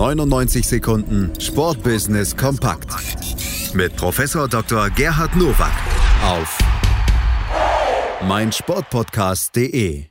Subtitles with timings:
[0.00, 2.88] 99 Sekunden Sportbusiness kompakt
[3.74, 4.88] mit Professor Dr.
[4.88, 5.74] Gerhard Nowak
[6.24, 6.58] auf
[8.26, 10.06] meinsportpodcast.de.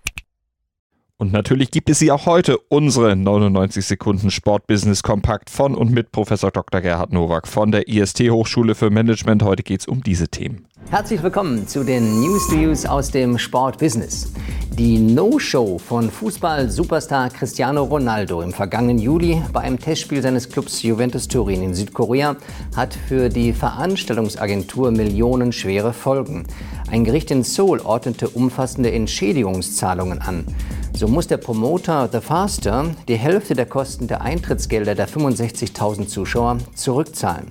[1.17, 6.11] Und natürlich gibt es sie auch heute, unsere 99 Sekunden Sportbusiness Kompakt von und mit
[6.11, 6.81] Professor Dr.
[6.81, 9.41] Gerhard Nowak von der IST Hochschule für Management.
[9.41, 10.67] Heute geht es um diese Themen.
[10.88, 14.32] Herzlich willkommen zu den News to Use aus dem Sportbusiness.
[14.71, 21.27] Die No-Show von Fußball-Superstar Cristiano Ronaldo im vergangenen Juli bei einem Testspiel seines Clubs Juventus
[21.27, 22.38] Turin in Südkorea
[22.76, 26.45] hat für die Veranstaltungsagentur millionenschwere Folgen.
[26.89, 30.45] Ein Gericht in Seoul ordnete umfassende Entschädigungszahlungen an.
[30.94, 36.58] So muss der Promoter The Faster die Hälfte der Kosten der Eintrittsgelder der 65.000 Zuschauer
[36.73, 37.48] zurückzahlen.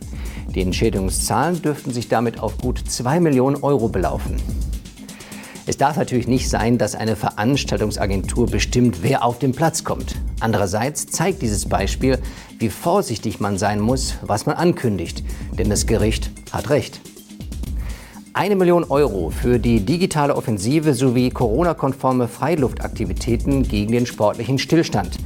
[0.54, 4.36] Die Entschädigungszahlen dürften sich damit auf gut 2 Millionen Euro belaufen.
[5.66, 10.14] Es darf natürlich nicht sein, dass eine Veranstaltungsagentur bestimmt, wer auf den Platz kommt.
[10.40, 12.18] Andererseits zeigt dieses Beispiel,
[12.58, 15.22] wie vorsichtig man sein muss, was man ankündigt.
[15.58, 17.00] Denn das Gericht hat recht.
[18.32, 25.18] Eine Million Euro für die digitale Offensive sowie Corona-konforme Freiluftaktivitäten gegen den sportlichen Stillstand.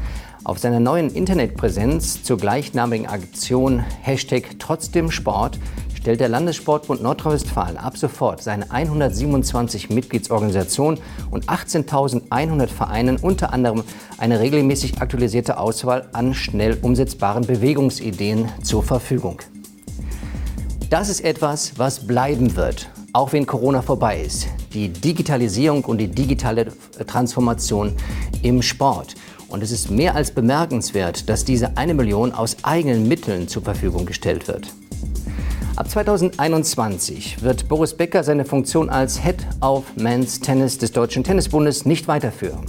[0.44, 5.60] Auf seiner neuen Internetpräsenz zur gleichnamigen Aktion Hashtag Trotzdem Sport
[5.94, 10.98] stellt der Landessportbund Nordrhein-Westfalen ab sofort seine 127 Mitgliedsorganisationen
[11.30, 13.84] und 18.100 Vereinen unter anderem
[14.18, 19.38] eine regelmäßig aktualisierte Auswahl an schnell umsetzbaren Bewegungsideen zur Verfügung.
[20.90, 26.08] Das ist etwas, was bleiben wird auch wenn Corona vorbei ist, die Digitalisierung und die
[26.08, 26.72] digitale
[27.06, 27.92] Transformation
[28.42, 29.14] im Sport.
[29.52, 34.06] Und es ist mehr als bemerkenswert, dass diese eine Million aus eigenen Mitteln zur Verfügung
[34.06, 34.72] gestellt wird.
[35.76, 41.84] Ab 2021 wird Boris Becker seine Funktion als Head of Men's Tennis des Deutschen Tennisbundes
[41.84, 42.60] nicht weiterführen.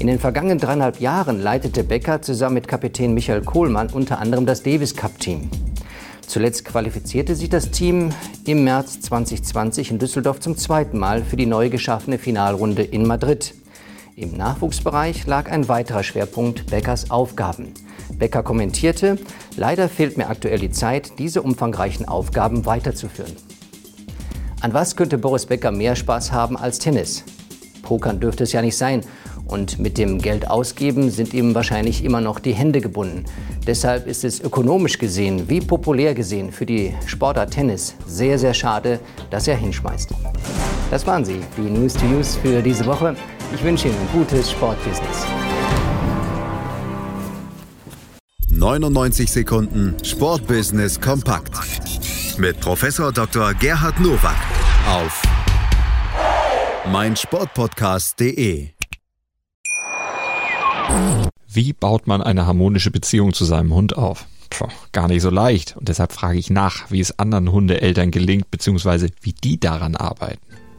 [0.00, 4.64] In den vergangenen dreieinhalb Jahren leitete Becker zusammen mit Kapitän Michael Kohlmann unter anderem das
[4.64, 5.48] Davis Cup Team.
[6.26, 8.10] Zuletzt qualifizierte sich das Team
[8.46, 13.54] im März 2020 in Düsseldorf zum zweiten Mal für die neu geschaffene Finalrunde in Madrid.
[14.18, 17.74] Im Nachwuchsbereich lag ein weiterer Schwerpunkt Beckers Aufgaben.
[18.14, 19.18] Becker kommentierte,
[19.58, 23.36] leider fehlt mir aktuell die Zeit, diese umfangreichen Aufgaben weiterzuführen.
[24.62, 27.24] An was könnte Boris Becker mehr Spaß haben als Tennis?
[27.82, 29.02] Pokern dürfte es ja nicht sein.
[29.44, 33.26] Und mit dem Geld ausgeben sind ihm wahrscheinlich immer noch die Hände gebunden.
[33.66, 38.98] Deshalb ist es ökonomisch gesehen wie populär gesehen für die Sportart Tennis sehr, sehr schade,
[39.28, 40.08] dass er hinschmeißt.
[40.90, 43.14] Das waren sie, die News to Use für diese Woche.
[43.54, 45.26] Ich wünsche Ihnen ein gutes Sportbusiness.
[48.50, 51.52] 99 Sekunden Sportbusiness kompakt
[52.38, 53.54] mit Professor Dr.
[53.54, 54.36] Gerhard Nowak
[54.88, 55.22] auf
[56.90, 58.70] meinsportpodcast.de.
[61.48, 64.26] Wie baut man eine harmonische Beziehung zu seinem Hund auf?
[64.50, 65.76] Puh, gar nicht so leicht.
[65.76, 70.40] Und deshalb frage ich nach, wie es anderen Hundeeltern gelingt, beziehungsweise wie die daran arbeiten.